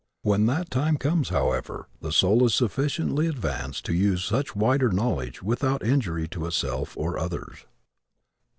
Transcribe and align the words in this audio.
When 0.23 0.47
that 0.47 0.71
time 0.71 0.97
comes, 0.97 1.29
however, 1.29 1.87
the 2.01 2.11
soul 2.11 2.43
is 2.43 2.55
sufficiently 2.55 3.27
advanced 3.27 3.85
to 3.85 3.93
use 3.93 4.23
such 4.25 4.55
wider 4.55 4.89
knowledge 4.91 5.43
without 5.43 5.85
injury 5.85 6.27
to 6.29 6.47
itself 6.47 6.97
or 6.97 7.19
others. 7.19 7.67